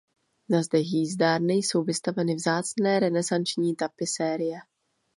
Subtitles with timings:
[0.49, 4.59] Na zdech jízdárny jsou vystaveny vzácné renesanční tapisérie.